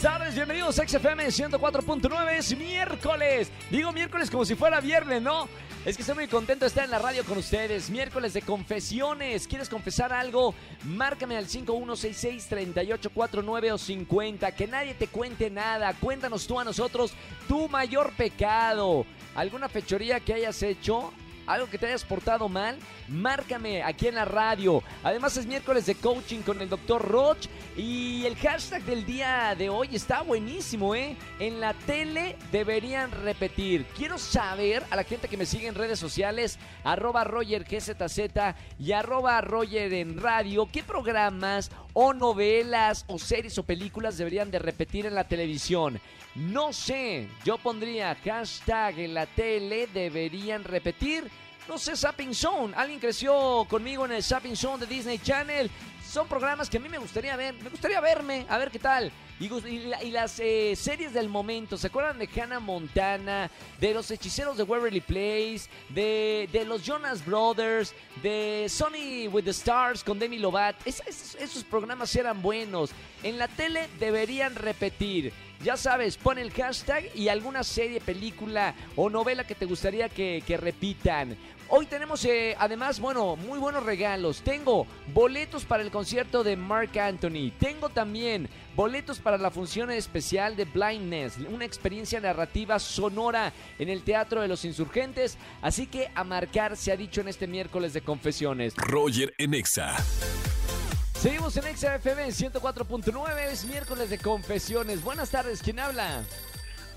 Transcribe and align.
Buenas 0.00 0.16
tardes, 0.16 0.36
bienvenidos 0.36 0.78
a 0.78 0.86
XFM 0.86 1.26
104.9, 1.26 2.30
es 2.30 2.56
miércoles. 2.56 3.50
Digo 3.68 3.90
miércoles 3.90 4.30
como 4.30 4.44
si 4.44 4.54
fuera 4.54 4.80
viernes, 4.80 5.20
¿no? 5.20 5.48
Es 5.84 5.96
que 5.96 6.02
estoy 6.02 6.14
muy 6.14 6.28
contento 6.28 6.64
de 6.64 6.68
estar 6.68 6.84
en 6.84 6.92
la 6.92 7.00
radio 7.00 7.24
con 7.24 7.36
ustedes. 7.36 7.90
Miércoles 7.90 8.32
de 8.32 8.42
confesiones. 8.42 9.48
¿Quieres 9.48 9.68
confesar 9.68 10.12
algo? 10.12 10.54
Márcame 10.84 11.36
al 11.36 11.48
5166-3849 11.48 13.72
o 13.72 13.78
50. 13.78 14.52
Que 14.52 14.68
nadie 14.68 14.94
te 14.94 15.08
cuente 15.08 15.50
nada. 15.50 15.92
Cuéntanos 15.94 16.46
tú 16.46 16.60
a 16.60 16.64
nosotros 16.64 17.12
tu 17.48 17.68
mayor 17.68 18.12
pecado. 18.12 19.04
¿Alguna 19.34 19.68
fechoría 19.68 20.20
que 20.20 20.34
hayas 20.34 20.62
hecho? 20.62 21.12
Algo 21.48 21.68
que 21.68 21.78
te 21.78 21.86
hayas 21.86 22.04
portado 22.04 22.48
mal, 22.48 22.78
márcame 23.08 23.82
aquí 23.82 24.06
en 24.06 24.14
la 24.16 24.24
radio. 24.24 24.82
Además 25.02 25.36
es 25.36 25.46
miércoles 25.46 25.86
de 25.86 25.94
coaching 25.94 26.42
con 26.42 26.60
el 26.60 26.68
doctor 26.68 27.02
Roch 27.02 27.46
y 27.76 28.24
el 28.26 28.36
hashtag 28.36 28.82
del 28.82 29.06
día 29.06 29.54
de 29.56 29.70
hoy 29.70 29.88
está 29.92 30.22
buenísimo, 30.22 30.94
¿eh? 30.94 31.16
En 31.38 31.60
la 31.60 31.72
tele 31.72 32.36
deberían 32.52 33.10
repetir. 33.10 33.86
Quiero 33.96 34.18
saber 34.18 34.84
a 34.90 34.96
la 34.96 35.04
gente 35.04 35.28
que 35.28 35.36
me 35.36 35.46
sigue 35.46 35.68
en 35.68 35.74
redes 35.74 35.98
sociales, 35.98 36.58
arroba 36.84 37.24
Roger 37.24 37.64
GZZ 37.64 38.54
y 38.78 38.92
arroba 38.92 39.40
Roger 39.40 39.92
en 39.94 40.20
radio, 40.20 40.68
qué 40.70 40.82
programas 40.82 41.70
o 41.94 42.12
novelas 42.12 43.04
o 43.08 43.18
series 43.18 43.58
o 43.58 43.62
películas 43.62 44.18
deberían 44.18 44.50
de 44.50 44.58
repetir 44.58 45.06
en 45.06 45.14
la 45.14 45.24
televisión. 45.24 46.00
No 46.34 46.72
sé, 46.72 47.28
yo 47.44 47.58
pondría 47.58 48.16
hashtag 48.24 48.98
en 49.00 49.14
la 49.14 49.26
tele 49.26 49.88
deberían 49.92 50.62
repetir 50.62 51.28
no 51.68 51.78
sé, 51.78 51.96
Sapping 51.96 52.34
Zone. 52.34 52.74
Alguien 52.74 52.98
creció 52.98 53.66
conmigo 53.68 54.06
en 54.06 54.12
el 54.12 54.22
Sapping 54.22 54.56
Zone 54.56 54.86
de 54.86 54.86
Disney 54.86 55.18
Channel. 55.18 55.70
Son 56.04 56.26
programas 56.26 56.70
que 56.70 56.78
a 56.78 56.80
mí 56.80 56.88
me 56.88 56.98
gustaría 56.98 57.36
ver. 57.36 57.54
Me 57.62 57.68
gustaría 57.68 58.00
verme, 58.00 58.46
a 58.48 58.56
ver 58.56 58.70
qué 58.70 58.78
tal. 58.78 59.12
Y, 59.38 60.10
las 60.10 60.40
eh, 60.40 60.74
series 60.74 61.12
del 61.12 61.28
momento, 61.28 61.76
¿se 61.76 61.86
acuerdan 61.86 62.18
de 62.18 62.28
Hannah 62.28 62.58
Montana? 62.58 63.50
De 63.78 63.94
los 63.94 64.10
hechiceros 64.10 64.56
de 64.56 64.64
Waverly 64.64 65.00
Place, 65.00 65.68
de, 65.90 66.48
de 66.50 66.64
los 66.64 66.82
Jonas 66.82 67.24
Brothers, 67.24 67.94
de 68.22 68.66
Sony 68.68 69.28
with 69.30 69.44
the 69.44 69.50
Stars 69.50 70.02
con 70.02 70.18
Demi 70.18 70.38
Lovato. 70.38 70.78
esos 70.86 71.64
programas 71.64 72.16
eran 72.16 72.42
buenos. 72.42 72.90
En 73.22 73.38
la 73.38 73.46
tele 73.46 73.88
deberían 74.00 74.56
repetir. 74.56 75.32
Ya 75.62 75.76
sabes, 75.76 76.16
pon 76.16 76.38
el 76.38 76.52
hashtag 76.52 77.04
y 77.16 77.28
alguna 77.28 77.64
serie, 77.64 78.00
película 78.00 78.74
o 78.94 79.10
novela 79.10 79.44
que 79.44 79.56
te 79.56 79.66
gustaría 79.66 80.08
que, 80.08 80.42
repitan. 80.56 81.36
Hoy 81.70 81.84
tenemos 81.84 82.24
eh, 82.24 82.56
además, 82.58 82.98
bueno, 82.98 83.36
muy 83.36 83.58
buenos 83.58 83.82
regalos. 83.82 84.40
Tengo 84.40 84.86
boletos 85.12 85.66
para 85.66 85.82
el 85.82 85.90
concierto 85.90 86.42
de 86.42 86.56
Mark 86.56 86.98
Anthony. 86.98 87.52
Tengo 87.58 87.90
también 87.90 88.48
boletos 88.74 89.18
para 89.18 89.36
la 89.36 89.50
función 89.50 89.90
especial 89.90 90.56
de 90.56 90.64
Blindness, 90.64 91.36
una 91.50 91.66
experiencia 91.66 92.20
narrativa 92.20 92.78
sonora 92.78 93.52
en 93.78 93.90
el 93.90 94.02
Teatro 94.02 94.40
de 94.40 94.48
los 94.48 94.64
Insurgentes. 94.64 95.36
Así 95.60 95.86
que 95.86 96.10
a 96.14 96.24
marcar 96.24 96.74
se 96.74 96.90
ha 96.90 96.96
dicho 96.96 97.20
en 97.20 97.28
este 97.28 97.46
miércoles 97.46 97.92
de 97.92 98.00
confesiones. 98.00 98.74
Roger 98.76 99.34
Enexa. 99.36 99.94
Seguimos 101.20 101.54
en 101.58 101.64
XFM 101.76 102.28
104.9, 102.28 103.38
es 103.50 103.64
miércoles 103.66 104.08
de 104.08 104.18
confesiones. 104.18 105.02
Buenas 105.02 105.30
tardes, 105.30 105.60
¿quién 105.62 105.80
habla? 105.80 106.22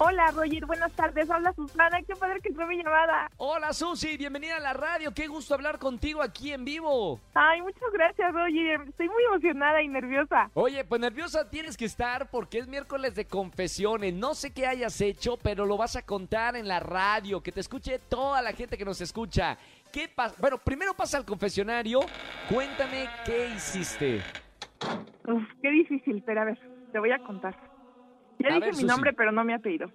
Hola 0.03 0.31
Roger, 0.31 0.66
buenas 0.66 0.91
tardes, 0.94 1.30
habla 1.30 1.53
Susana, 1.53 2.02
qué 2.02 2.16
padre 2.16 2.41
que 2.41 2.52
fue 2.53 2.66
mi 2.66 2.77
llamada. 2.77 3.30
Hola 3.38 3.71
Susi, 3.71 4.17
bienvenida 4.17 4.58
a 4.58 4.59
la 4.59 4.73
radio, 4.73 5.13
qué 5.13 5.27
gusto 5.27 5.53
hablar 5.53 5.77
contigo 5.77 6.23
aquí 6.23 6.52
en 6.52 6.66
vivo. 6.66 7.19
Ay, 7.35 7.61
muchas 7.61 7.91
gracias 7.93 8.33
Roger, 8.33 8.81
estoy 8.89 9.09
muy 9.09 9.23
emocionada 9.25 9.80
y 9.83 9.88
nerviosa. 9.88 10.49
Oye, 10.55 10.83
pues 10.86 10.99
nerviosa 10.99 11.48
tienes 11.52 11.77
que 11.77 11.86
estar 11.86 12.31
porque 12.31 12.58
es 12.58 12.67
miércoles 12.67 13.14
de 13.14 13.26
confesiones, 13.26 14.15
no 14.15 14.33
sé 14.33 14.52
qué 14.52 14.65
hayas 14.65 14.99
hecho, 15.02 15.37
pero 15.37 15.67
lo 15.67 15.77
vas 15.77 15.95
a 15.95 16.02
contar 16.03 16.55
en 16.55 16.67
la 16.67 16.80
radio, 16.80 17.43
que 17.43 17.52
te 17.52 17.59
escuche 17.59 17.99
toda 17.99 18.42
la 18.42 18.53
gente 18.53 18.80
que 18.80 18.86
nos 18.86 19.02
escucha. 19.02 19.55
¿Qué 19.93 20.08
pasa? 20.08 20.36
Bueno, 20.39 20.58
primero 20.58 20.95
pasa 20.95 21.17
al 21.17 21.26
confesionario. 21.26 21.99
Cuéntame 22.49 23.08
qué 23.23 23.49
hiciste. 23.55 24.23
Uf, 25.27 25.43
qué 25.61 25.70
difícil, 25.70 26.23
pero 26.26 26.42
a 26.42 26.45
ver, 26.45 26.59
te 26.92 26.97
voy 26.97 27.11
a 27.11 27.20
contar. 27.20 27.70
Ya 28.41 28.55
dije 28.55 28.71
mi 28.77 28.83
nombre, 28.83 29.13
pero 29.13 29.31
no 29.31 29.43
me 29.43 29.53
ha 29.53 29.59
pedido. 29.59 29.89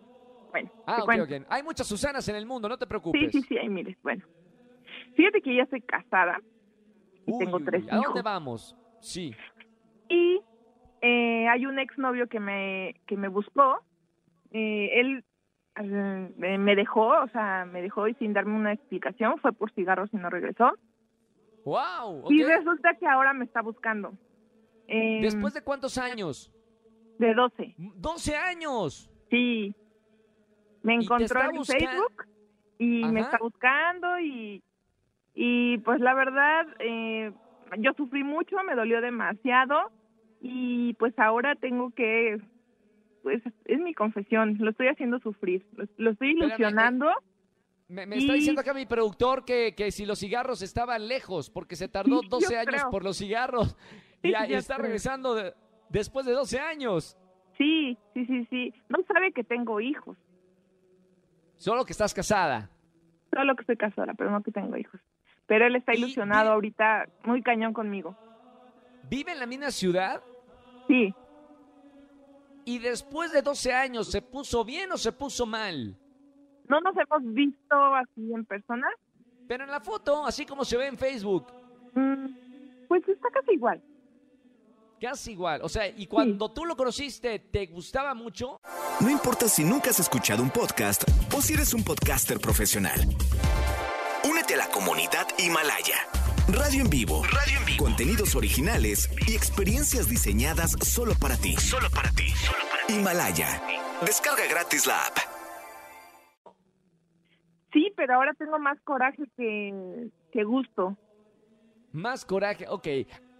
Bueno, 0.50 0.70
ah, 0.86 1.02
ok, 1.02 1.14
ok. 1.22 1.46
Hay 1.48 1.62
muchas 1.62 1.86
Susanas 1.86 2.28
en 2.28 2.36
el 2.36 2.46
mundo, 2.46 2.68
no 2.68 2.78
te 2.78 2.86
preocupes. 2.86 3.32
Sí, 3.32 3.42
sí, 3.42 3.48
sí, 3.48 3.58
ahí 3.58 3.68
mires. 3.68 3.96
Bueno, 4.02 4.24
fíjate 5.14 5.42
que 5.42 5.54
ya 5.54 5.64
estoy 5.64 5.82
casada 5.82 6.40
y 7.26 7.38
tengo 7.38 7.60
tres 7.60 7.84
hijos. 7.84 7.92
¿A 7.92 8.06
dónde 8.06 8.22
vamos? 8.22 8.76
Sí. 9.00 9.34
Y 10.08 10.40
eh, 11.02 11.48
hay 11.48 11.66
un 11.66 11.78
exnovio 11.78 12.26
que 12.28 12.40
me, 12.40 12.94
que 13.06 13.16
me 13.16 13.28
buscó. 13.28 13.82
Eh, 14.52 15.00
él 15.00 15.24
me 16.38 16.74
dejó, 16.74 17.08
o 17.08 17.28
sea, 17.28 17.66
me 17.66 17.82
dejó 17.82 18.08
y 18.08 18.14
sin 18.14 18.32
darme 18.32 18.56
una 18.56 18.72
explicación, 18.72 19.38
fue 19.38 19.52
por 19.52 19.70
cigarros 19.72 20.08
y 20.12 20.16
no 20.16 20.30
regresó. 20.30 20.72
Wow. 21.64 22.30
Y 22.30 22.42
resulta 22.44 22.94
que 22.94 23.06
ahora 23.06 23.34
me 23.34 23.44
está 23.44 23.60
buscando. 23.60 24.12
Em, 24.86 25.20
¿Después 25.20 25.52
de 25.52 25.62
cuántos 25.62 25.98
años? 25.98 26.52
De 27.18 27.34
12. 27.34 27.74
¿12 27.78 28.34
años? 28.34 29.10
Sí. 29.30 29.74
Me 30.82 30.94
encontró 30.94 31.40
en 31.42 31.64
Facebook 31.64 32.26
y 32.78 33.04
me 33.04 33.20
está 33.20 33.38
buscando 33.38 34.20
y, 34.20 34.62
y 35.34 35.78
pues 35.78 36.00
la 36.00 36.14
verdad, 36.14 36.66
eh, 36.78 37.32
yo 37.78 37.92
sufrí 37.96 38.22
mucho, 38.22 38.56
me 38.64 38.74
dolió 38.74 39.00
demasiado 39.00 39.90
y 40.40 40.94
pues 40.94 41.18
ahora 41.18 41.54
tengo 41.56 41.90
que 41.90 42.38
pues 43.22 43.42
es 43.64 43.80
mi 43.80 43.92
confesión, 43.92 44.56
lo 44.60 44.70
estoy 44.70 44.86
haciendo 44.86 45.18
sufrir, 45.18 45.66
lo, 45.96 46.10
estoy 46.12 46.30
ilusionando. 46.30 47.10
me, 47.88 48.02
está 48.02 48.34
diciendo 48.34 48.60
acá 48.60 48.72
mi 48.72 48.86
productor 48.86 49.44
que, 49.44 49.74
que, 49.76 49.90
si 49.90 50.06
los 50.06 50.20
cigarros 50.20 50.62
estaban 50.62 51.08
lejos, 51.08 51.50
porque 51.50 51.74
se 51.74 51.88
tardó 51.88 52.20
12 52.22 52.56
años 52.56 52.84
por 52.88 53.02
los 53.02 53.16
cigarros 53.16 53.76
y, 54.22 54.32
está 54.52 54.78
regresando 54.78 55.34
después 55.88 56.26
de 56.26 56.32
12 56.32 56.58
años. 56.58 57.16
Sí, 57.58 57.98
sí, 58.14 58.26
sí, 58.26 58.46
sí. 58.50 58.74
No 58.88 58.98
sabe 59.12 59.32
que 59.32 59.44
tengo 59.44 59.80
hijos. 59.80 60.16
Solo 61.56 61.84
que 61.84 61.92
estás 61.92 62.12
casada. 62.12 62.70
Solo 63.32 63.54
que 63.54 63.62
estoy 63.62 63.76
casada, 63.76 64.14
pero 64.14 64.30
no 64.30 64.42
que 64.42 64.52
tengo 64.52 64.76
hijos. 64.76 65.00
Pero 65.46 65.66
él 65.66 65.76
está 65.76 65.94
ilusionado 65.94 66.50
ahorita, 66.52 67.08
muy 67.24 67.42
cañón 67.42 67.72
conmigo. 67.72 68.16
¿Vive 69.08 69.32
en 69.32 69.38
la 69.38 69.46
misma 69.46 69.70
ciudad? 69.70 70.22
Sí 70.88 71.14
y 72.66 72.80
después 72.80 73.32
de 73.32 73.42
12 73.42 73.72
años, 73.72 74.10
¿se 74.10 74.20
puso 74.20 74.64
bien 74.64 74.90
o 74.90 74.96
se 74.96 75.12
puso 75.12 75.46
mal? 75.46 75.96
No 76.68 76.80
nos 76.80 76.96
hemos 76.96 77.32
visto 77.32 77.76
así 77.94 78.32
en 78.32 78.44
persona. 78.44 78.88
Pero 79.46 79.62
en 79.62 79.70
la 79.70 79.78
foto, 79.78 80.26
así 80.26 80.44
como 80.44 80.64
se 80.64 80.76
ve 80.76 80.88
en 80.88 80.98
Facebook. 80.98 81.46
Mm, 81.94 82.26
pues 82.88 83.08
está 83.08 83.30
casi 83.30 83.52
igual. 83.52 83.80
Casi 85.00 85.32
igual. 85.32 85.60
O 85.62 85.68
sea, 85.68 85.86
y 85.88 86.06
cuando 86.06 86.50
tú 86.50 86.64
lo 86.64 86.76
conociste, 86.76 87.38
¿te 87.38 87.66
gustaba 87.66 88.14
mucho? 88.14 88.60
No 89.00 89.10
importa 89.10 89.48
si 89.48 89.62
nunca 89.62 89.90
has 89.90 90.00
escuchado 90.00 90.42
un 90.42 90.50
podcast 90.50 91.04
o 91.34 91.42
si 91.42 91.54
eres 91.54 91.74
un 91.74 91.84
podcaster 91.84 92.40
profesional. 92.40 92.98
Únete 94.28 94.54
a 94.54 94.58
la 94.58 94.68
comunidad 94.68 95.26
Himalaya. 95.38 95.96
Radio 96.48 96.82
en 96.82 96.90
vivo. 96.90 97.22
Radio 97.24 97.58
en 97.58 97.64
vivo. 97.66 97.84
Contenidos 97.84 98.34
originales 98.34 99.10
y 99.26 99.34
experiencias 99.34 100.08
diseñadas 100.08 100.76
solo 100.82 101.12
para 101.20 101.36
ti. 101.36 101.56
Solo 101.56 101.90
para 101.90 102.10
ti. 102.12 102.32
Himalaya. 102.88 103.62
Descarga 104.00 104.46
gratis 104.48 104.86
la 104.86 105.06
app. 105.06 105.18
Sí, 107.72 107.92
pero 107.96 108.14
ahora 108.14 108.32
tengo 108.38 108.58
más 108.58 108.80
coraje 108.84 109.24
que, 109.36 110.08
que 110.32 110.44
gusto. 110.44 110.96
Más 111.92 112.24
coraje, 112.24 112.66
ok. 112.68 112.86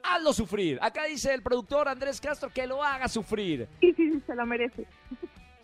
Hazlo 0.09 0.33
sufrir. 0.33 0.79
Acá 0.81 1.05
dice 1.05 1.35
el 1.35 1.43
productor 1.43 1.89
Andrés 1.89 2.21
Castro 2.21 2.51
que 2.53 2.67
lo 2.67 2.83
haga 2.83 3.09
sufrir. 3.09 3.69
Sí, 3.81 3.93
sí, 3.97 4.13
sí, 4.13 4.23
se 4.27 4.35
lo 4.35 4.47
merece. 4.47 4.87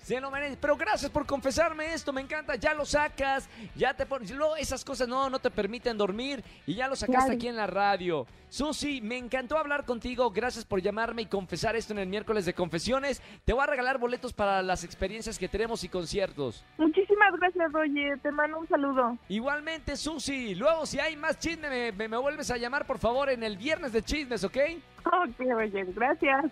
Se 0.03 0.21
lo 0.21 0.31
merece. 0.31 0.57
Pero 0.61 0.77
gracias 0.77 1.11
por 1.11 1.27
confesarme 1.27 1.95
esto, 1.95 2.13
me 2.13 2.21
encanta. 2.21 2.57
Ya 2.57 2.75
lo 2.75 2.85
sacas, 2.85 3.49
ya 3.77 3.95
te 3.95 4.05
pones. 4.05 4.33
esas 4.59 4.85
cosas 4.85 5.09
no, 5.09 5.31
no 5.31 5.39
te 5.39 5.51
permiten 5.51 5.97
dormir 5.97 6.45
y 6.67 6.75
ya 6.75 6.89
lo 6.89 6.97
sacaste 6.97 7.33
aquí 7.33 7.49
en 7.49 7.57
la 7.57 7.67
radio. 7.67 8.27
Susi, 8.49 9.01
me 9.01 9.17
encantó 9.17 9.57
hablar 9.57 9.87
contigo. 9.87 10.31
Gracias 10.31 10.65
por 10.65 10.83
llamarme 10.83 11.23
y 11.23 11.27
confesar 11.27 11.75
esto 11.75 11.95
en 11.95 12.01
el 12.01 12.09
miércoles 12.09 12.45
de 12.45 12.53
confesiones. 12.53 13.23
Te 13.45 13.53
voy 13.53 13.63
a 13.63 13.67
regalar 13.67 13.99
boletos 13.99 14.33
para 14.33 14.61
las 14.63 14.85
experiencias 14.85 15.39
que 15.39 15.49
tenemos 15.49 15.85
y 15.85 15.89
conciertos. 15.89 16.65
Muchísimas 16.77 17.33
gracias, 17.39 17.73
Roger. 17.73 18.19
Te 18.21 18.31
mando 18.33 18.59
un 18.59 18.69
saludo. 18.69 19.17
Igualmente, 19.29 19.97
Susi. 19.97 20.55
Luego, 20.55 20.85
si 20.85 20.99
hay 21.01 21.17
más 21.17 21.39
chisme, 21.39 21.93
me, 21.93 22.09
me 22.09 22.17
vuelves 22.19 22.51
a 22.51 22.59
llamar, 22.59 22.85
por 22.87 22.99
favor, 22.99 23.31
en 23.31 23.43
el 23.43 23.57
viernes 23.57 23.93
de 23.93 24.03
chismes, 24.03 24.45
¿ok? 24.45 24.59
Ok, 25.07 25.39
Roger. 25.39 25.87
Gracias. 25.95 26.45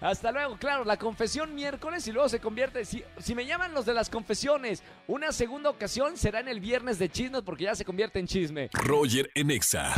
Hasta 0.00 0.32
luego, 0.32 0.56
claro, 0.56 0.84
la 0.84 0.96
confesión 0.96 1.54
miércoles 1.54 2.06
y 2.06 2.12
luego 2.12 2.28
se 2.28 2.40
convierte. 2.40 2.84
Si, 2.84 3.02
si 3.18 3.34
me 3.34 3.44
llaman 3.44 3.74
los 3.74 3.84
de 3.84 3.94
las 3.94 4.08
confesiones, 4.08 4.82
una 5.06 5.30
segunda 5.32 5.68
ocasión 5.68 6.16
será 6.16 6.40
en 6.40 6.48
el 6.48 6.60
viernes 6.60 6.98
de 6.98 7.10
chismes 7.10 7.42
porque 7.42 7.64
ya 7.64 7.74
se 7.74 7.84
convierte 7.84 8.18
en 8.18 8.26
chisme. 8.26 8.70
Roger 8.72 9.30
Enexa. 9.34 9.94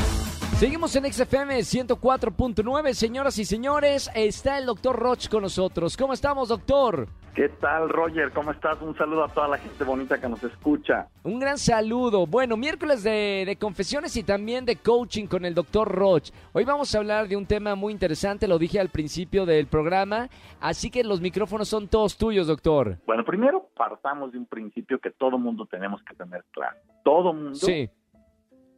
Seguimos 0.63 0.95
en 0.95 1.13
XFM 1.13 1.59
104.9, 1.59 2.93
señoras 2.93 3.37
y 3.37 3.45
señores. 3.45 4.09
Está 4.15 4.59
el 4.59 4.67
doctor 4.67 4.97
Roch 4.97 5.29
con 5.29 5.43
nosotros. 5.43 5.97
¿Cómo 5.97 6.13
estamos, 6.13 6.51
doctor? 6.51 7.09
¿Qué 7.35 7.49
tal, 7.49 7.89
Roger? 7.89 8.31
¿Cómo 8.31 8.53
estás? 8.53 8.81
Un 8.81 8.97
saludo 8.97 9.25
a 9.25 9.29
toda 9.29 9.49
la 9.49 9.59
gente 9.59 9.83
bonita 9.83 10.21
que 10.21 10.29
nos 10.29 10.41
escucha. 10.45 11.09
Un 11.25 11.41
gran 11.41 11.59
saludo. 11.59 12.29
Bueno, 12.29 12.57
miércoles 12.57 13.03
de, 13.03 13.43
de 13.45 13.57
confesiones 13.57 14.17
y 14.17 14.23
también 14.23 14.65
de 14.65 14.77
coaching 14.77 15.27
con 15.27 15.45
el 15.45 15.53
doctor 15.53 15.89
Roch. 15.89 16.31
Hoy 16.53 16.65
vamos 16.65 16.95
a 16.95 16.99
hablar 16.99 17.27
de 17.27 17.37
un 17.37 17.47
tema 17.47 17.75
muy 17.75 17.93
interesante, 17.93 18.47
lo 18.47 18.57
dije 18.57 18.79
al 18.79 18.91
principio 18.91 19.45
del 19.45 19.67
programa, 19.67 20.29
así 20.61 20.93
que 20.93 21.03
los 21.03 21.21
micrófonos 21.21 21.67
son 21.67 21.89
todos 21.89 22.17
tuyos, 22.17 22.47
doctor. 22.47 22.99
Bueno, 23.05 23.25
primero 23.25 23.69
partamos 23.77 24.31
de 24.31 24.39
un 24.39 24.47
principio 24.47 25.01
que 25.01 25.11
todo 25.11 25.39
mundo 25.39 25.67
tenemos 25.67 26.01
que 26.05 26.15
tener 26.15 26.45
claro. 26.53 26.77
Todo 27.03 27.33
mundo 27.33 27.57
Sí, 27.57 27.91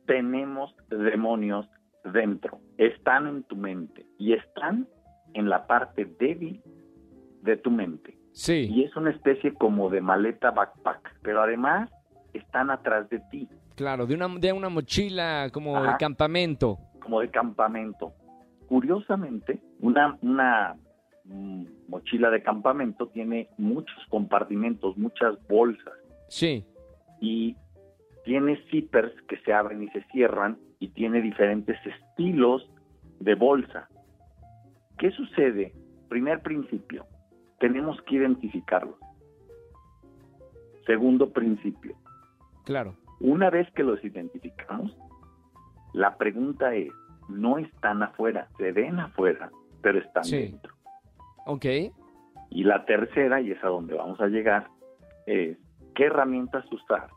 tenemos 0.07 0.75
demonios 0.89 1.69
dentro. 2.13 2.61
Están 2.79 3.27
en 3.27 3.43
tu 3.45 3.57
mente 3.57 4.07
y 4.19 4.33
están 4.35 4.87
en 5.35 5.49
la 5.49 5.67
parte 5.67 6.05
débil 6.19 6.63
de 7.43 7.57
tu 7.57 7.71
mente. 7.71 8.17
sí, 8.33 8.69
Y 8.71 8.85
es 8.85 8.95
una 8.97 9.11
especie 9.11 9.55
como 9.55 9.91
de 9.91 10.01
maleta 10.01 10.51
backpack, 10.51 11.21
pero 11.23 11.43
además 11.43 11.91
están 12.33 12.71
atrás 12.71 13.09
de 13.11 13.21
ti, 13.31 13.49
claro, 13.77 14.07
de 14.07 14.15
una, 14.15 14.29
de 14.29 14.53
una 14.53 14.69
mochila 14.69 15.49
como 15.53 15.81
de 15.83 15.91
campamento. 15.99 16.79
como 17.01 17.21
de 17.21 17.31
campamento. 17.31 18.13
Curiosamente, 18.69 19.61
una, 19.81 20.19
una 20.23 20.75
mm, 21.25 21.65
mochila 21.89 22.31
de 22.31 22.43
campamento 22.43 23.09
tiene 23.09 23.49
muchos 23.59 23.97
compartimentos, 24.09 24.97
muchas 24.97 25.35
bolsas 25.49 25.93
Sí, 26.29 26.65
y 27.21 27.57
tiene 28.25 28.57
zippers 28.71 29.13
que 29.29 29.37
se 29.39 29.53
abren 29.53 29.83
y 29.83 29.89
se 29.89 30.03
cierran 30.13 30.59
y 30.79 30.89
tiene 30.89 31.21
diferentes 31.21 31.79
estilos 31.87 32.69
de 33.21 33.35
bolsa. 33.35 33.89
¿Qué 34.99 35.11
sucede? 35.11 35.73
Primer 36.09 36.41
principio, 36.43 37.07
tenemos 37.59 38.01
que 38.03 38.17
identificarlos. 38.17 38.97
Segundo 40.87 41.33
principio, 41.33 41.97
claro. 42.65 42.95
una 43.21 43.49
vez 43.49 43.71
que 43.73 43.83
los 43.83 44.05
identificamos, 44.05 44.95
la 45.95 46.17
pregunta 46.19 46.75
es, 46.75 46.93
no 47.31 47.57
están 47.57 48.03
afuera, 48.03 48.49
se 48.59 48.73
ven 48.73 48.99
afuera, 49.01 49.51
pero 49.81 49.99
están 49.99 50.25
Sí. 50.25 50.37
dentro. 50.37 50.75
Ok, 51.47 51.65
Y 52.51 52.63
la 52.63 52.85
tercera, 52.85 53.41
y 53.41 53.51
es 53.51 53.65
a 53.65 53.69
donde 53.69 53.95
vamos 53.95 54.21
a 54.21 54.29
llegar, 54.29 54.69
es 55.27 55.59
qué 55.95 56.05
herramientas 56.05 56.65
usar 56.71 57.09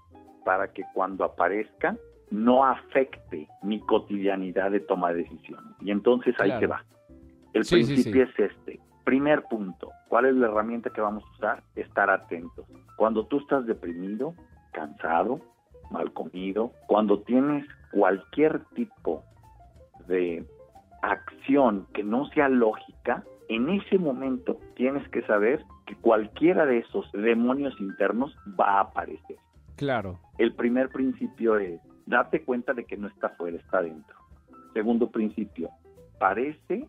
para 0.47 0.71
que 0.71 0.83
cuando 0.93 1.25
aparezca 1.25 1.97
no 2.31 2.63
afecte 2.63 3.49
mi 3.63 3.81
cotidianidad 3.81 4.71
de 4.71 4.79
toma 4.79 5.11
de 5.11 5.23
decisiones. 5.23 5.73
Y 5.81 5.91
entonces 5.91 6.33
ahí 6.39 6.47
Claro. 6.47 6.59
te 6.61 6.67
va. 6.67 6.85
El 7.51 7.65
Sí, 7.65 7.83
sí, 7.83 7.93
principio 7.95 8.23
es 8.23 8.39
este. 8.39 8.79
Primer 9.03 9.43
punto, 9.43 9.91
¿cuál 10.07 10.23
es 10.27 10.35
la 10.35 10.47
herramienta 10.47 10.89
que 10.89 11.01
vamos 11.01 11.25
a 11.25 11.31
usar? 11.35 11.63
Estar 11.75 12.09
atentos. 12.09 12.65
Cuando 12.95 13.25
tú 13.25 13.39
estás 13.39 13.65
deprimido, 13.65 14.35
cansado, 14.71 15.41
mal 15.91 16.13
comido, 16.13 16.71
cuando 16.87 17.19
tienes 17.23 17.65
cualquier 17.91 18.61
tipo 18.73 19.23
de 20.07 20.45
acción 21.01 21.87
que 21.93 22.03
no 22.05 22.25
sea 22.29 22.47
lógica, 22.47 23.25
en 23.49 23.67
ese 23.69 23.97
momento 23.97 24.57
tienes 24.75 25.05
que 25.09 25.23
saber 25.23 25.61
que 25.85 25.95
cualquiera 25.97 26.65
de 26.65 26.77
esos 26.79 27.11
demonios 27.11 27.73
internos 27.81 28.33
va 28.57 28.77
a 28.77 28.79
aparecer. 28.81 29.35
Claro. 29.77 30.19
El 30.37 30.53
primer 30.53 30.89
principio 30.89 31.57
es, 31.57 31.79
date 32.05 32.43
cuenta 32.43 32.73
de 32.73 32.83
que 32.85 32.97
no 32.97 33.07
está 33.07 33.27
afuera, 33.27 33.57
está 33.57 33.81
dentro. 33.81 34.15
Segundo 34.73 35.09
principio, 35.09 35.69
parece 36.19 36.87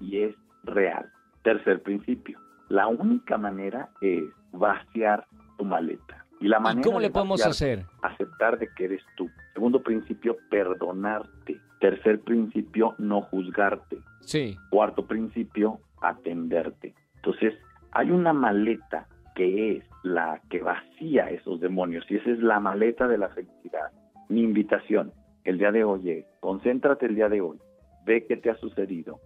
y 0.00 0.22
es 0.22 0.34
real. 0.64 1.10
Tercer 1.42 1.82
principio, 1.82 2.38
la 2.68 2.86
única 2.86 3.36
manera 3.38 3.90
es 4.00 4.24
vaciar 4.52 5.26
tu 5.58 5.64
maleta. 5.64 6.24
Y 6.40 6.48
la 6.48 6.58
¿Y 6.58 6.60
manera 6.60 6.82
cómo 6.84 6.98
de 7.00 7.06
le 7.06 7.12
podemos 7.12 7.44
hacer? 7.44 7.84
aceptar 8.02 8.58
de 8.58 8.68
que 8.74 8.86
eres 8.86 9.02
tú. 9.16 9.28
Segundo 9.52 9.82
principio, 9.82 10.36
perdonarte. 10.50 11.60
Tercer 11.80 12.20
principio, 12.20 12.94
no 12.98 13.22
juzgarte. 13.22 13.98
Sí, 14.20 14.56
Cuarto 14.70 15.06
principio, 15.06 15.80
atenderte. 16.02 16.94
Entonces, 17.16 17.54
hay 17.92 18.10
una 18.10 18.32
maleta 18.32 19.06
que 19.40 19.78
es 19.78 19.84
la 20.02 20.42
que 20.50 20.60
vacía 20.60 21.30
esos 21.30 21.60
demonios 21.60 22.04
y 22.10 22.16
esa 22.16 22.28
es 22.28 22.40
la 22.40 22.60
maleta 22.60 23.08
de 23.08 23.16
la 23.16 23.30
felicidad. 23.30 23.90
Mi 24.28 24.42
invitación 24.42 25.14
el 25.44 25.56
día 25.56 25.72
de 25.72 25.82
hoy 25.82 26.10
es, 26.10 26.26
concéntrate 26.40 27.06
el 27.06 27.14
día 27.14 27.30
de 27.30 27.40
hoy, 27.40 27.56
ve 28.04 28.26
qué 28.26 28.36
te 28.36 28.50
ha 28.50 28.56
sucedido 28.56 29.18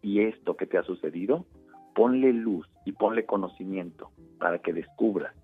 y 0.00 0.22
esto 0.22 0.56
que 0.56 0.64
te 0.64 0.78
ha 0.78 0.82
sucedido, 0.84 1.44
ponle 1.94 2.32
luz 2.32 2.66
y 2.86 2.92
ponle 2.92 3.26
conocimiento 3.26 4.10
para 4.38 4.58
que 4.60 4.72
descubras 4.72 5.34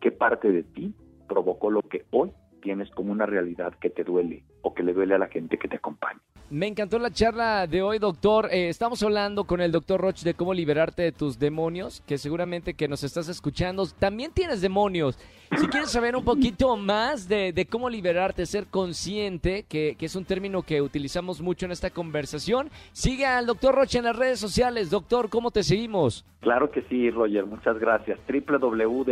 qué 0.00 0.12
parte 0.12 0.52
de 0.52 0.62
ti 0.62 0.94
provocó 1.26 1.68
lo 1.68 1.82
que 1.82 2.04
hoy 2.12 2.30
tienes 2.60 2.88
como 2.92 3.10
una 3.10 3.26
realidad 3.26 3.74
que 3.80 3.90
te 3.90 4.04
duele 4.04 4.44
o 4.62 4.74
que 4.74 4.84
le 4.84 4.92
duele 4.92 5.16
a 5.16 5.18
la 5.18 5.26
gente 5.26 5.58
que 5.58 5.66
te 5.66 5.78
acompaña. 5.78 6.20
Me 6.52 6.66
encantó 6.66 6.98
la 6.98 7.10
charla 7.10 7.66
de 7.66 7.80
hoy, 7.80 7.98
doctor. 7.98 8.50
Eh, 8.52 8.68
estamos 8.68 9.02
hablando 9.02 9.44
con 9.44 9.62
el 9.62 9.72
doctor 9.72 9.98
Roch 9.98 10.20
de 10.20 10.34
cómo 10.34 10.52
liberarte 10.52 11.00
de 11.00 11.10
tus 11.10 11.38
demonios, 11.38 12.02
que 12.06 12.18
seguramente 12.18 12.74
que 12.74 12.88
nos 12.88 13.04
estás 13.04 13.30
escuchando. 13.30 13.86
También 13.98 14.32
tienes 14.32 14.60
demonios. 14.60 15.18
Si 15.58 15.66
quieres 15.68 15.90
saber 15.90 16.14
un 16.14 16.24
poquito 16.24 16.76
más 16.76 17.26
de, 17.26 17.66
cómo 17.70 17.88
liberarte, 17.88 18.44
ser 18.44 18.66
consciente, 18.66 19.64
que, 19.66 19.96
que 19.98 20.04
es 20.04 20.14
un 20.14 20.26
término 20.26 20.60
que 20.60 20.82
utilizamos 20.82 21.40
mucho 21.40 21.64
en 21.64 21.72
esta 21.72 21.88
conversación, 21.88 22.70
sigue 22.92 23.24
al 23.24 23.46
doctor 23.46 23.74
Roch 23.74 23.94
en 23.94 24.04
las 24.04 24.16
redes 24.16 24.38
sociales. 24.38 24.90
Doctor, 24.90 25.30
¿cómo 25.30 25.52
te 25.52 25.62
seguimos? 25.62 26.26
Claro 26.42 26.70
que 26.72 26.82
sí, 26.82 27.08
Roger, 27.08 27.46
muchas 27.46 27.78
gracias. 27.78 28.18
www.drroch.mx 28.26 29.06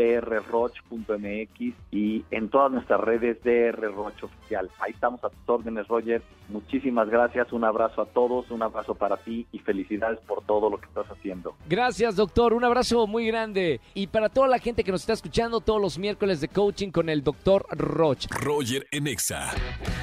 y 1.92 2.24
en 2.32 2.48
todas 2.48 2.72
nuestras 2.72 3.00
redes 3.00 3.40
DR 3.44 3.92
Roch 3.94 4.24
Oficial. 4.24 4.68
Ahí 4.80 4.90
estamos 4.90 5.22
a 5.22 5.30
tus 5.30 5.48
órdenes, 5.48 5.86
Roger. 5.86 6.22
Muchísimas 6.48 7.08
gracias, 7.08 7.29
un 7.52 7.64
abrazo 7.64 8.02
a 8.02 8.06
todos, 8.06 8.50
un 8.50 8.62
abrazo 8.62 8.94
para 8.94 9.16
ti 9.16 9.46
y 9.52 9.58
felicidades 9.58 10.18
por 10.26 10.44
todo 10.44 10.70
lo 10.70 10.78
que 10.78 10.86
estás 10.86 11.06
haciendo. 11.06 11.54
Gracias, 11.68 12.16
doctor. 12.16 12.52
Un 12.52 12.64
abrazo 12.64 13.06
muy 13.06 13.26
grande. 13.26 13.80
Y 13.94 14.08
para 14.08 14.28
toda 14.28 14.48
la 14.48 14.58
gente 14.58 14.84
que 14.84 14.92
nos 14.92 15.02
está 15.02 15.12
escuchando 15.14 15.60
todos 15.60 15.80
los 15.80 15.98
miércoles 15.98 16.40
de 16.40 16.48
coaching 16.48 16.90
con 16.90 17.08
el 17.08 17.22
doctor 17.22 17.66
Roch. 17.70 18.26
Roger 18.30 18.86
Enexa. 18.90 19.50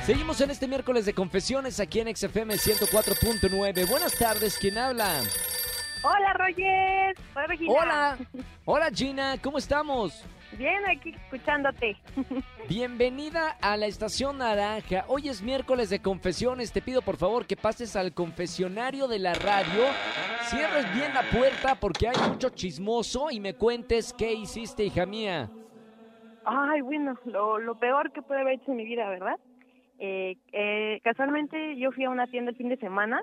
Seguimos 0.05 0.41
en 0.41 0.51
este 0.51 0.67
miércoles 0.67 1.05
de 1.05 1.13
confesiones 1.13 1.79
aquí 1.79 1.99
en 1.99 2.15
XFM 2.15 2.55
104.9. 2.55 3.89
Buenas 3.89 4.17
tardes, 4.17 4.57
¿quién 4.57 4.77
habla? 4.77 5.21
Hola, 6.03 6.33
Roger. 6.33 7.15
Soy 7.33 7.45
Regina. 7.47 7.73
Hola, 7.73 8.17
hola 8.65 8.89
Gina, 8.93 9.37
¿cómo 9.41 9.57
estamos? 9.57 10.23
Bien, 10.57 10.83
aquí 10.87 11.09
escuchándote. 11.09 11.97
Bienvenida 12.69 13.57
a 13.61 13.77
la 13.77 13.85
Estación 13.85 14.39
Naranja. 14.39 15.05
Hoy 15.07 15.29
es 15.29 15.43
miércoles 15.43 15.91
de 15.91 16.01
confesiones. 16.01 16.73
Te 16.73 16.81
pido 16.81 17.03
por 17.03 17.17
favor 17.17 17.45
que 17.45 17.55
pases 17.55 17.95
al 17.95 18.13
confesionario 18.13 19.07
de 19.07 19.19
la 19.19 19.35
radio. 19.35 19.83
Cierres 20.41 20.91
bien 20.95 21.13
la 21.13 21.21
puerta 21.29 21.75
porque 21.79 22.07
hay 22.07 22.29
mucho 22.29 22.49
chismoso 22.49 23.29
y 23.29 23.39
me 23.39 23.53
cuentes 23.53 24.13
qué 24.17 24.33
hiciste, 24.33 24.83
hija 24.83 25.05
mía. 25.05 25.51
Ay, 26.43 26.81
bueno, 26.81 27.15
lo, 27.25 27.59
lo 27.59 27.77
peor 27.77 28.11
que 28.11 28.23
puede 28.23 28.41
haber 28.41 28.55
hecho 28.55 28.71
en 28.71 28.77
mi 28.77 28.85
vida, 28.85 29.07
¿verdad? 29.09 29.37
Eh, 29.99 30.37
eh, 30.53 30.99
casualmente 31.03 31.77
yo 31.77 31.91
fui 31.91 32.05
a 32.05 32.09
una 32.09 32.25
tienda 32.27 32.49
el 32.49 32.57
fin 32.57 32.69
de 32.69 32.77
semana 32.77 33.21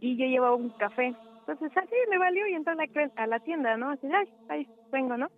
y 0.00 0.16
yo 0.16 0.26
llevaba 0.26 0.56
un 0.56 0.70
café. 0.70 1.14
Entonces 1.46 1.76
así 1.76 1.94
me 2.10 2.18
valió 2.18 2.48
y 2.48 2.54
entré 2.54 2.72
a 2.72 2.76
la, 2.76 2.86
a 3.16 3.26
la 3.28 3.38
tienda, 3.38 3.76
¿no? 3.76 3.90
Así, 3.90 4.08
ay, 4.12 4.28
ahí 4.48 4.68
vengo, 4.90 5.16
¿no? 5.16 5.28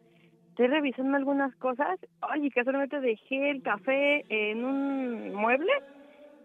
Estoy 0.53 0.67
revisando 0.67 1.17
algunas 1.17 1.55
cosas. 1.57 1.99
Oye, 2.35 2.51
casualmente 2.51 3.01
dejé 3.01 3.51
el 3.51 3.63
café 3.63 4.23
en 4.29 4.65
un 4.67 5.33
mueble 5.35 5.73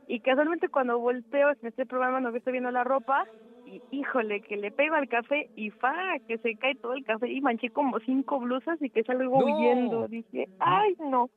y 0.08 0.22
casualmente 0.22 0.70
cuando 0.70 0.98
volteo, 0.98 1.50
me 1.62 1.70
estoy 1.70 1.84
probando, 1.84 2.22
no 2.22 2.36
estoy 2.36 2.54
viendo 2.54 2.72
la 2.72 2.86
ropa 2.86 3.26
y 3.66 3.82
híjole, 3.92 4.40
que 4.40 4.56
le 4.56 4.72
pego 4.72 4.96
al 4.96 5.10
café 5.10 5.50
y 5.56 5.72
fa, 5.72 5.94
que 6.26 6.38
se 6.38 6.56
cae 6.56 6.76
todo 6.76 6.94
el 6.94 7.04
café 7.04 7.30
y 7.30 7.42
manché 7.42 7.70
como 7.70 8.00
cinco 8.00 8.40
blusas 8.40 8.82
y 8.82 8.90
que 8.90 9.04
salgo 9.04 9.40
No. 9.40 9.46
huyendo. 9.46 10.08
Dije, 10.08 10.48
ay, 10.60 10.96
no. 11.00 11.30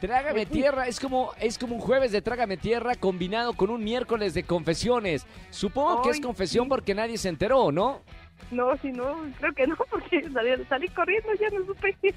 Trágame 0.00 0.46
tierra 0.46 0.86
es 0.86 1.00
como 1.00 1.32
es 1.40 1.58
como 1.58 1.74
un 1.74 1.80
jueves 1.80 2.10
de 2.10 2.22
Trágame 2.22 2.56
tierra 2.56 2.94
combinado 2.94 3.52
con 3.52 3.68
un 3.68 3.84
miércoles 3.84 4.32
de 4.32 4.44
confesiones. 4.44 5.26
Supongo 5.50 6.00
que 6.00 6.10
es 6.10 6.20
confesión 6.22 6.64
sí. 6.64 6.68
porque 6.70 6.94
nadie 6.94 7.18
se 7.18 7.28
enteró, 7.28 7.70
¿no? 7.70 8.00
No, 8.50 8.76
si 8.78 8.90
no, 8.92 9.24
creo 9.38 9.52
que 9.52 9.66
no, 9.66 9.76
porque 9.90 10.28
salí, 10.30 10.50
salí 10.68 10.88
corriendo, 10.88 11.28
ya 11.34 11.50
no 11.50 11.64
supe. 11.66 11.96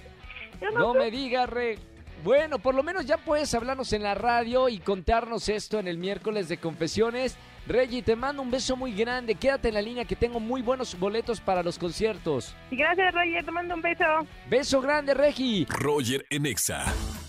Ya 0.61 0.69
no, 0.69 0.93
me 0.93 1.09
digas, 1.09 1.49
re. 1.49 1.79
Bueno, 2.23 2.59
por 2.59 2.75
lo 2.75 2.83
menos 2.83 3.07
ya 3.07 3.17
puedes 3.17 3.51
hablarnos 3.55 3.93
en 3.93 4.03
la 4.03 4.13
radio 4.13 4.69
y 4.69 4.77
contarnos 4.77 5.49
esto 5.49 5.79
en 5.79 5.87
el 5.87 5.97
miércoles 5.97 6.47
de 6.49 6.57
confesiones. 6.57 7.35
Reggie, 7.65 8.03
te 8.03 8.15
mando 8.15 8.43
un 8.43 8.51
beso 8.51 8.75
muy 8.75 8.93
grande. 8.93 9.33
Quédate 9.33 9.69
en 9.69 9.73
la 9.73 9.81
línea 9.81 10.05
que 10.05 10.15
tengo 10.15 10.39
muy 10.39 10.61
buenos 10.61 10.99
boletos 10.99 11.41
para 11.41 11.63
los 11.63 11.79
conciertos. 11.79 12.55
Gracias, 12.69 13.11
Roger. 13.11 13.43
Te 13.43 13.51
mando 13.51 13.73
un 13.73 13.81
beso. 13.81 14.03
Beso 14.49 14.81
grande, 14.81 15.15
Reggie. 15.15 15.65
Roger 15.67 16.23
Enexa. 16.29 16.85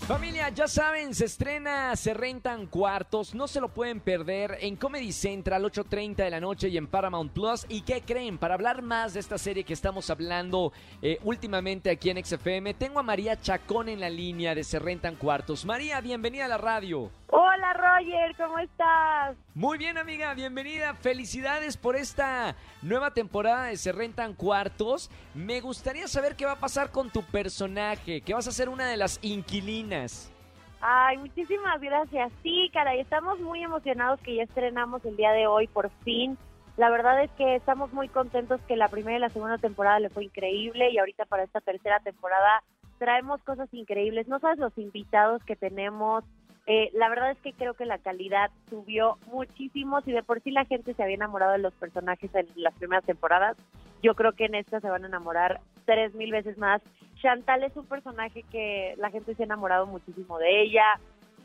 Familia, 0.07 0.49
ya 0.49 0.67
saben, 0.67 1.15
se 1.15 1.23
estrena, 1.23 1.95
se 1.95 2.13
rentan 2.13 2.67
cuartos, 2.67 3.33
no 3.33 3.47
se 3.47 3.61
lo 3.61 3.69
pueden 3.69 4.01
perder 4.01 4.57
en 4.59 4.75
Comedy 4.75 5.13
Central 5.13 5.63
8.30 5.63 6.15
de 6.15 6.29
la 6.29 6.41
noche 6.41 6.67
y 6.67 6.75
en 6.75 6.87
Paramount 6.87 7.31
Plus. 7.31 7.65
¿Y 7.69 7.83
qué 7.83 8.01
creen? 8.01 8.37
Para 8.37 8.55
hablar 8.55 8.81
más 8.81 9.13
de 9.13 9.21
esta 9.21 9.37
serie 9.37 9.63
que 9.63 9.71
estamos 9.71 10.09
hablando 10.09 10.73
eh, 11.01 11.19
últimamente 11.23 11.89
aquí 11.89 12.09
en 12.09 12.23
XFM, 12.23 12.73
tengo 12.73 12.99
a 12.99 13.03
María 13.03 13.39
Chacón 13.39 13.87
en 13.87 14.01
la 14.01 14.09
línea 14.09 14.53
de 14.53 14.65
Se 14.65 14.77
rentan 14.77 15.15
cuartos. 15.15 15.63
María, 15.63 16.01
bienvenida 16.01 16.45
a 16.45 16.49
la 16.49 16.57
radio. 16.57 17.09
Hola 17.35 17.73
Roger, 17.73 18.35
¿cómo 18.37 18.59
estás? 18.59 19.35
Muy 19.55 19.79
bien 19.79 19.97
amiga, 19.97 20.35
bienvenida. 20.35 20.93
Felicidades 20.93 21.77
por 21.77 21.95
esta 21.95 22.55
nueva 22.83 23.09
temporada 23.09 23.65
de 23.65 23.77
Se 23.77 23.91
Rentan 23.91 24.35
Cuartos. 24.35 25.09
Me 25.33 25.59
gustaría 25.59 26.07
saber 26.07 26.35
qué 26.35 26.45
va 26.45 26.51
a 26.51 26.59
pasar 26.59 26.91
con 26.91 27.09
tu 27.09 27.23
personaje, 27.23 28.21
que 28.21 28.35
vas 28.35 28.47
a 28.47 28.51
ser 28.51 28.69
una 28.69 28.87
de 28.87 28.97
las 28.97 29.17
inquilinas. 29.23 30.31
Ay, 30.79 31.17
muchísimas 31.17 31.81
gracias. 31.81 32.31
Sí, 32.43 32.69
caray, 32.71 32.99
estamos 32.99 33.39
muy 33.39 33.63
emocionados 33.63 34.19
que 34.21 34.35
ya 34.35 34.43
estrenamos 34.43 35.03
el 35.03 35.17
día 35.17 35.31
de 35.31 35.47
hoy, 35.47 35.65
por 35.65 35.89
fin. 36.03 36.37
La 36.77 36.91
verdad 36.91 37.23
es 37.23 37.31
que 37.31 37.55
estamos 37.55 37.91
muy 37.93 38.09
contentos 38.09 38.61
que 38.67 38.75
la 38.75 38.89
primera 38.89 39.17
y 39.17 39.21
la 39.21 39.29
segunda 39.29 39.57
temporada 39.57 39.99
le 39.99 40.11
fue 40.11 40.25
increíble 40.25 40.91
y 40.91 40.99
ahorita 40.99 41.25
para 41.25 41.41
esta 41.41 41.61
tercera 41.61 41.99
temporada 42.01 42.61
traemos 42.99 43.41
cosas 43.41 43.73
increíbles. 43.73 44.27
No 44.27 44.39
sabes 44.39 44.59
los 44.59 44.77
invitados 44.77 45.43
que 45.45 45.55
tenemos, 45.55 46.23
eh, 46.65 46.89
la 46.93 47.09
verdad 47.09 47.31
es 47.31 47.37
que 47.39 47.53
creo 47.53 47.73
que 47.73 47.85
la 47.85 47.97
calidad 47.97 48.49
subió 48.69 49.17
muchísimo. 49.27 50.01
Si 50.01 50.11
de 50.11 50.23
por 50.23 50.41
sí 50.41 50.51
la 50.51 50.65
gente 50.65 50.93
se 50.93 51.03
había 51.03 51.15
enamorado 51.15 51.51
de 51.51 51.57
los 51.57 51.73
personajes 51.73 52.33
en 52.33 52.47
las 52.55 52.73
primeras 52.75 53.05
temporadas, 53.05 53.57
yo 54.01 54.15
creo 54.15 54.33
que 54.33 54.45
en 54.45 54.55
esta 54.55 54.79
se 54.79 54.89
van 54.89 55.03
a 55.03 55.07
enamorar 55.07 55.59
tres 55.85 56.13
mil 56.13 56.31
veces 56.31 56.57
más. 56.57 56.81
Chantal 57.21 57.63
es 57.63 57.75
un 57.75 57.85
personaje 57.85 58.43
que 58.51 58.95
la 58.97 59.09
gente 59.09 59.35
se 59.35 59.43
ha 59.43 59.45
enamorado 59.45 59.87
muchísimo 59.87 60.39
de 60.39 60.61
ella. 60.63 60.85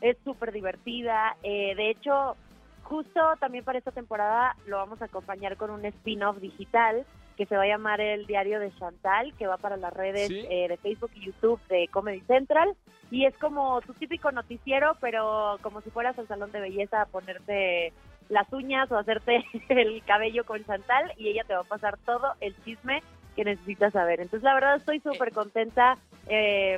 Es 0.01 0.17
súper 0.23 0.53
divertida. 0.53 1.35
Eh, 1.43 1.75
de 1.75 1.89
hecho, 1.89 2.35
justo 2.83 3.19
también 3.39 3.65
para 3.65 3.77
esta 3.77 3.91
temporada 3.91 4.55
lo 4.67 4.77
vamos 4.77 5.01
a 5.01 5.05
acompañar 5.05 5.57
con 5.57 5.69
un 5.69 5.85
spin-off 5.85 6.37
digital 6.39 7.05
que 7.39 7.45
se 7.45 7.55
va 7.55 7.63
a 7.63 7.67
llamar 7.67 8.01
El 8.01 8.27
Diario 8.27 8.59
de 8.59 8.69
Chantal, 8.75 9.33
que 9.37 9.47
va 9.47 9.55
para 9.55 9.77
las 9.77 9.93
redes 9.93 10.29
eh, 10.29 10.67
de 10.67 10.75
Facebook 10.75 11.11
y 11.15 11.27
YouTube 11.27 11.57
de 11.69 11.87
Comedy 11.87 12.19
Central. 12.27 12.75
Y 13.11 13.23
es 13.25 13.33
como 13.37 13.79
tu 13.79 13.93
típico 13.93 14.29
noticiero, 14.33 14.97
pero 14.99 15.57
como 15.61 15.79
si 15.79 15.89
fueras 15.89 16.19
al 16.19 16.27
salón 16.27 16.51
de 16.51 16.59
belleza 16.59 17.01
a 17.01 17.05
ponerte 17.05 17.93
las 18.27 18.51
uñas 18.51 18.91
o 18.91 18.97
hacerte 18.97 19.45
el 19.69 20.03
cabello 20.03 20.43
con 20.43 20.65
Chantal 20.65 21.13
y 21.15 21.29
ella 21.29 21.45
te 21.47 21.53
va 21.53 21.61
a 21.61 21.63
pasar 21.63 21.97
todo 21.99 22.33
el 22.41 22.53
chisme 22.65 23.01
que 23.37 23.45
necesitas 23.45 23.93
saber. 23.93 24.19
Entonces, 24.19 24.43
la 24.43 24.55
verdad, 24.55 24.75
estoy 24.75 24.99
súper 24.99 25.31
contenta. 25.31 25.97
Eh, 26.27 26.77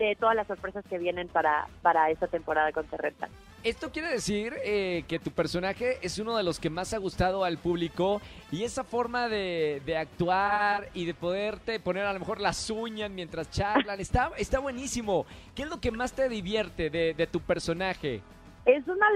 de 0.00 0.16
todas 0.16 0.34
las 0.34 0.46
sorpresas 0.46 0.82
que 0.88 0.96
vienen 0.96 1.28
para, 1.28 1.66
para 1.82 2.10
esta 2.10 2.26
temporada 2.26 2.72
con 2.72 2.86
Terreta. 2.86 3.28
Esto 3.62 3.92
quiere 3.92 4.08
decir 4.08 4.54
eh, 4.64 5.04
que 5.06 5.18
tu 5.18 5.32
personaje 5.32 5.98
es 6.00 6.18
uno 6.18 6.34
de 6.34 6.42
los 6.42 6.58
que 6.58 6.70
más 6.70 6.94
ha 6.94 6.98
gustado 6.98 7.44
al 7.44 7.58
público 7.58 8.22
y 8.50 8.64
esa 8.64 8.84
forma 8.84 9.28
de, 9.28 9.82
actuar 9.98 10.88
y 10.94 11.04
de 11.04 11.12
poderte 11.12 11.78
poner 11.78 12.06
a 12.06 12.12
lo 12.14 12.20
mejor 12.20 12.40
las 12.40 12.70
uñas 12.70 13.10
mientras 13.10 13.50
charlan, 13.50 14.00
está, 14.00 14.30
está 14.38 14.60
buenísimo. 14.60 15.26
¿Qué 15.54 15.64
es 15.64 15.68
lo 15.68 15.78
que 15.78 15.90
más 15.90 16.14
te 16.14 16.30
divierte 16.30 16.88
de, 16.88 17.12
de 17.12 17.26
tu 17.26 17.40
personaje? 17.40 18.22
Es 18.64 18.88
una 18.88 19.06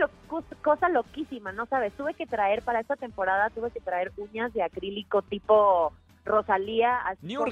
cosa 0.61 0.91
loquísima, 0.91 1.51
¿no 1.53 1.65
sabes? 1.65 1.95
Tuve 1.95 2.13
que 2.13 2.27
traer 2.27 2.61
para 2.61 2.81
esta 2.81 2.97
temporada, 2.97 3.49
tuve 3.49 3.71
que 3.71 3.81
traer 3.81 4.13
uñas 4.19 4.53
de 4.53 4.63
acrílico 4.63 5.23
tipo 5.23 5.95
Rosalía, 6.25 6.99
así 7.07 7.35
con 7.35 7.51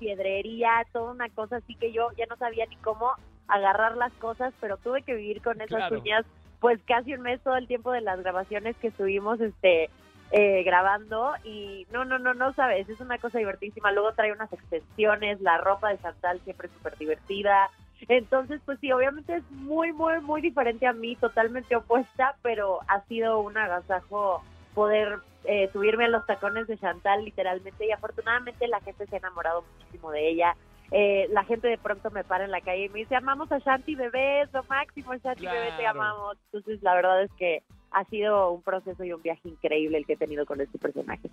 piedrería, 0.00 0.70
toda 0.92 1.12
una 1.12 1.28
cosa 1.28 1.56
así 1.56 1.76
que 1.76 1.92
yo 1.92 2.08
ya 2.16 2.26
no 2.26 2.36
sabía 2.36 2.66
ni 2.66 2.76
cómo 2.76 3.12
agarrar 3.48 3.96
las 3.96 4.12
cosas, 4.14 4.52
pero 4.60 4.76
tuve 4.78 5.02
que 5.02 5.14
vivir 5.14 5.42
con 5.42 5.60
esas 5.60 5.90
uñas 5.90 6.24
pues 6.60 6.80
casi 6.86 7.12
un 7.12 7.20
mes 7.20 7.42
todo 7.42 7.56
el 7.56 7.66
tiempo 7.66 7.92
de 7.92 8.00
las 8.00 8.18
grabaciones 8.22 8.74
que 8.76 8.88
estuvimos 8.88 9.38
este 9.38 9.90
eh, 10.30 10.62
grabando 10.64 11.34
y 11.44 11.86
no, 11.92 12.04
no, 12.04 12.18
no, 12.18 12.32
no 12.32 12.54
sabes, 12.54 12.88
es 12.88 12.98
una 13.00 13.18
cosa 13.18 13.38
divertísima. 13.38 13.92
Luego 13.92 14.14
trae 14.14 14.32
unas 14.32 14.52
extensiones, 14.52 15.40
la 15.42 15.58
ropa 15.58 15.90
de 15.90 15.98
Chantal 16.00 16.40
siempre 16.40 16.68
súper 16.68 16.96
divertida. 16.96 17.70
Entonces, 18.08 18.60
pues 18.64 18.78
sí, 18.80 18.90
obviamente 18.92 19.36
es 19.36 19.50
muy, 19.50 19.92
muy, 19.92 20.20
muy 20.20 20.40
diferente 20.40 20.86
a 20.86 20.92
mí, 20.92 21.16
totalmente 21.16 21.76
opuesta, 21.76 22.36
pero 22.42 22.80
ha 22.88 23.02
sido 23.02 23.40
un 23.40 23.56
agasajo 23.56 24.42
poder 24.74 25.18
eh, 25.44 25.68
subirme 25.72 26.06
a 26.06 26.08
los 26.08 26.26
tacones 26.26 26.66
de 26.66 26.78
Chantal 26.78 27.24
literalmente 27.24 27.86
y 27.86 27.92
afortunadamente 27.92 28.66
la 28.66 28.80
gente 28.80 29.06
se 29.06 29.16
ha 29.16 29.18
enamorado 29.18 29.64
muchísimo 29.78 30.10
de 30.10 30.30
ella. 30.30 30.56
Eh, 30.90 31.26
la 31.30 31.44
gente 31.44 31.68
de 31.68 31.78
pronto 31.78 32.10
me 32.10 32.24
para 32.24 32.44
en 32.44 32.50
la 32.50 32.60
calle 32.60 32.86
y 32.86 32.88
me 32.88 33.00
dice, 33.00 33.16
amamos 33.16 33.50
a 33.50 33.58
Shanti 33.58 33.94
Bebé, 33.94 34.42
es 34.42 34.52
lo 34.52 34.62
máximo, 34.64 35.14
Shanti 35.16 35.46
Bebé, 35.46 35.72
te 35.76 35.86
amamos. 35.86 36.36
Entonces 36.46 36.82
la 36.82 36.94
verdad 36.94 37.22
es 37.22 37.32
que 37.32 37.62
ha 37.90 38.04
sido 38.06 38.50
un 38.50 38.62
proceso 38.62 39.04
y 39.04 39.12
un 39.12 39.22
viaje 39.22 39.48
increíble 39.48 39.98
el 39.98 40.06
que 40.06 40.14
he 40.14 40.16
tenido 40.16 40.44
con 40.46 40.60
este 40.60 40.78
personaje. 40.78 41.30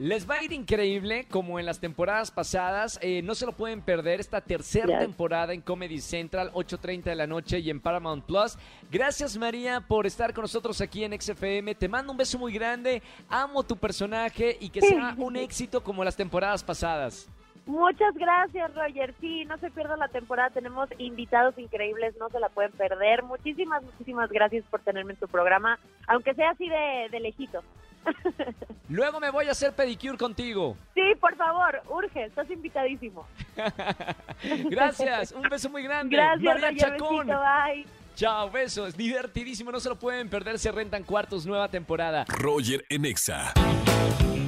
Les 0.00 0.28
va 0.28 0.36
a 0.36 0.42
ir 0.42 0.54
increíble 0.54 1.26
como 1.30 1.58
en 1.58 1.66
las 1.66 1.78
temporadas 1.78 2.30
pasadas. 2.30 2.98
Eh, 3.02 3.20
no 3.20 3.34
se 3.34 3.44
lo 3.44 3.52
pueden 3.52 3.82
perder 3.82 4.18
esta 4.18 4.40
tercera 4.40 4.98
temporada 4.98 5.52
en 5.52 5.60
Comedy 5.60 6.00
Central, 6.00 6.50
8.30 6.54 7.02
de 7.02 7.14
la 7.14 7.26
noche 7.26 7.58
y 7.58 7.68
en 7.68 7.80
Paramount 7.80 8.24
Plus. 8.24 8.56
Gracias 8.90 9.36
María 9.36 9.82
por 9.82 10.06
estar 10.06 10.32
con 10.32 10.40
nosotros 10.40 10.80
aquí 10.80 11.04
en 11.04 11.20
XFM. 11.20 11.74
Te 11.74 11.86
mando 11.86 12.12
un 12.12 12.16
beso 12.16 12.38
muy 12.38 12.54
grande. 12.54 13.02
Amo 13.28 13.62
tu 13.62 13.76
personaje 13.76 14.56
y 14.58 14.70
que 14.70 14.80
sea 14.80 15.14
un 15.18 15.36
éxito 15.36 15.82
como 15.82 16.02
las 16.02 16.16
temporadas 16.16 16.64
pasadas. 16.64 17.28
Muchas 17.70 18.14
gracias, 18.14 18.74
Roger. 18.74 19.14
Sí, 19.20 19.44
no 19.44 19.56
se 19.58 19.70
pierda 19.70 19.96
la 19.96 20.08
temporada. 20.08 20.50
Tenemos 20.50 20.88
invitados 20.98 21.56
increíbles, 21.56 22.16
no 22.18 22.28
se 22.28 22.40
la 22.40 22.48
pueden 22.48 22.72
perder. 22.72 23.22
Muchísimas, 23.22 23.80
muchísimas 23.84 24.28
gracias 24.28 24.64
por 24.68 24.80
tenerme 24.80 25.12
en 25.12 25.20
tu 25.20 25.28
programa, 25.28 25.78
aunque 26.08 26.34
sea 26.34 26.50
así 26.50 26.68
de, 26.68 27.06
de 27.12 27.20
lejito. 27.20 27.62
Luego 28.88 29.20
me 29.20 29.30
voy 29.30 29.46
a 29.46 29.52
hacer 29.52 29.72
pedicure 29.72 30.18
contigo. 30.18 30.76
Sí, 30.94 31.14
por 31.20 31.36
favor, 31.36 31.80
urge, 31.88 32.24
estás 32.24 32.50
invitadísimo. 32.50 33.24
Gracias, 34.68 35.30
un 35.30 35.42
beso 35.42 35.70
muy 35.70 35.84
grande. 35.84 36.16
Gracias, 36.16 36.60
María 36.60 36.76
Chacón. 36.76 37.28
bye. 37.28 37.86
Chao, 38.16 38.50
besos, 38.50 38.96
divertidísimo, 38.96 39.70
no 39.70 39.78
se 39.78 39.90
lo 39.90 39.96
pueden 39.96 40.28
perder, 40.28 40.58
se 40.58 40.72
rentan 40.72 41.04
cuartos, 41.04 41.46
nueva 41.46 41.68
temporada. 41.68 42.24
Roger 42.28 42.84
Enexa. 42.88 43.52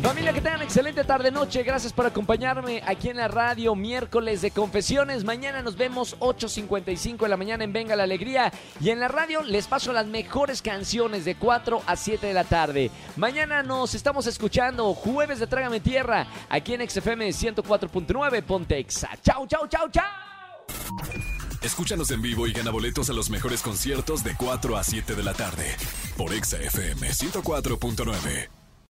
Familia, 0.03 0.33
que 0.33 0.41
tengan 0.41 0.63
excelente 0.63 1.05
tarde-noche. 1.05 1.63
Gracias 1.63 1.93
por 1.93 2.05
acompañarme 2.07 2.83
aquí 2.85 3.09
en 3.09 3.19
la 3.19 3.29
radio, 3.29 3.77
miércoles 3.77 4.43
de 4.43 4.51
confesiones. 4.51 5.23
Mañana 5.23 5.63
nos 5.63 5.77
vemos 5.77 6.19
8.55 6.19 7.19
de 7.19 7.29
la 7.29 7.37
mañana 7.37 7.63
en 7.63 7.73
Venga 7.73 7.95
la 7.95 8.03
Alegría. 8.03 8.53
Y 8.81 8.91
en 8.91 8.99
la 8.99 9.07
radio 9.07 9.43
les 9.43 9.69
paso 9.69 9.93
las 9.93 10.07
mejores 10.07 10.61
canciones 10.61 11.25
de 11.25 11.37
4 11.37 11.83
a 11.87 11.95
7 11.95 12.27
de 12.27 12.35
la 12.35 12.43
tarde. 12.43 12.91
Mañana 13.17 13.63
nos 13.63 13.95
estamos 13.95 14.27
escuchando 14.27 14.93
jueves 14.93 15.39
de 15.39 15.47
Trágame 15.47 15.79
Tierra 15.79 16.27
aquí 16.49 16.75
en 16.75 16.91
XFM 16.91 17.29
104.9 17.29 18.43
Pontexa. 18.43 19.11
Chao, 19.23 19.47
chao, 19.47 19.69
chao, 19.69 19.89
chao. 19.89 20.67
Escúchanos 21.63 22.11
en 22.11 22.23
vivo 22.23 22.49
y 22.49 22.53
gana 22.53 22.73
boletos 22.73 23.09
a 23.09 23.13
los 23.13 23.31
mejores 23.31 23.63
conciertos 23.63 24.25
de 24.25 24.35
4 24.37 24.77
a 24.77 24.83
7 24.83 25.15
de 25.15 25.23
la 25.23 25.33
tarde 25.33 25.77
por 26.17 26.33
XFM 26.33 27.09
104.9. 27.09 28.62